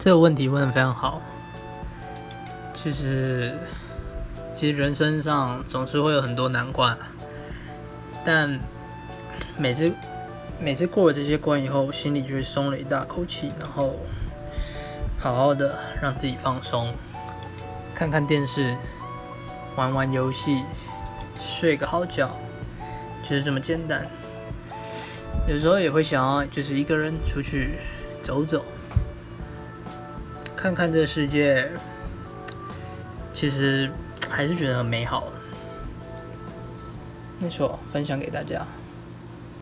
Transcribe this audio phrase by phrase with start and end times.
[0.00, 1.20] 这个问题问的非常好。
[2.72, 3.52] 其实，
[4.54, 6.96] 其实人生上总是会有很多难关，
[8.24, 8.58] 但
[9.58, 9.92] 每次
[10.58, 13.96] 每次过了这些关以后，心里就会松了一大口气，然后
[15.18, 16.94] 好好的让自己放松，
[17.94, 18.74] 看看电视，
[19.76, 20.62] 玩玩游戏，
[21.38, 22.30] 睡个好觉，
[23.22, 24.06] 就是这么简单。
[25.46, 27.72] 有时候也会想要就是一个人出去
[28.22, 28.64] 走走，
[30.60, 31.70] 看看这世界。
[33.32, 33.90] 其实
[34.28, 35.28] 还是觉得很美好，
[37.38, 38.66] 没错，分享给大家。